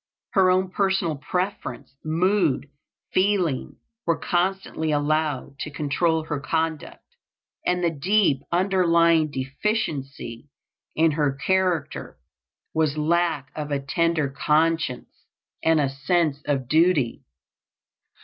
[0.31, 2.65] Her own personal preference, mood,
[3.13, 3.75] feeling,
[4.07, 7.03] were constantly allowed to control her conduct;
[7.67, 10.49] and the deep underlying deficiency
[10.95, 12.17] in her character
[12.73, 15.27] was lack of a tender conscience
[15.63, 17.21] and of a sense of duty.